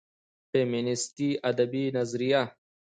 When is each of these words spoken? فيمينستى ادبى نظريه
فيمينستى 0.53 1.39
ادبى 1.45 1.91
نظريه 1.91 2.57